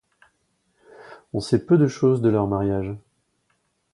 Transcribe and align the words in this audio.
On 1.31 1.41
sait 1.41 1.63
peu 1.63 1.77
de 1.77 1.85
choses 1.87 2.23
de 2.23 2.29
leur 2.29 2.47
mariage. 2.47 2.95